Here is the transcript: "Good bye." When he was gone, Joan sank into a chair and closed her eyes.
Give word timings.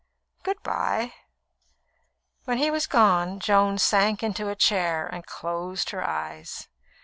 "Good 0.41 0.63
bye." 0.63 1.13
When 2.45 2.57
he 2.57 2.71
was 2.71 2.87
gone, 2.87 3.39
Joan 3.39 3.77
sank 3.77 4.23
into 4.23 4.49
a 4.49 4.55
chair 4.55 5.05
and 5.05 5.23
closed 5.27 5.91
her 5.91 6.03
eyes. 6.03 6.67